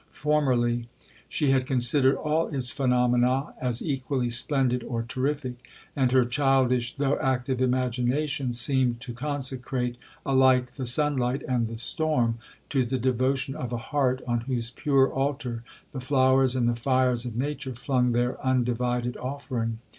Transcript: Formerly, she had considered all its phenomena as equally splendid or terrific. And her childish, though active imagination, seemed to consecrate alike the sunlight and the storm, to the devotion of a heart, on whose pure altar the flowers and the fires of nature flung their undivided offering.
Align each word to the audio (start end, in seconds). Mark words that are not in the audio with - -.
Formerly, 0.09 0.87
she 1.29 1.51
had 1.51 1.67
considered 1.67 2.15
all 2.15 2.47
its 2.47 2.71
phenomena 2.71 3.53
as 3.61 3.83
equally 3.83 4.29
splendid 4.31 4.81
or 4.83 5.03
terrific. 5.03 5.69
And 5.95 6.11
her 6.11 6.25
childish, 6.25 6.95
though 6.95 7.19
active 7.19 7.61
imagination, 7.61 8.51
seemed 8.53 8.99
to 9.01 9.13
consecrate 9.13 9.97
alike 10.25 10.71
the 10.71 10.87
sunlight 10.87 11.43
and 11.47 11.67
the 11.67 11.77
storm, 11.77 12.39
to 12.69 12.83
the 12.83 12.97
devotion 12.97 13.53
of 13.55 13.71
a 13.71 13.77
heart, 13.77 14.23
on 14.27 14.39
whose 14.39 14.71
pure 14.71 15.07
altar 15.13 15.61
the 15.91 16.01
flowers 16.01 16.55
and 16.55 16.67
the 16.67 16.75
fires 16.75 17.23
of 17.25 17.35
nature 17.37 17.75
flung 17.75 18.11
their 18.11 18.43
undivided 18.43 19.17
offering. 19.17 19.77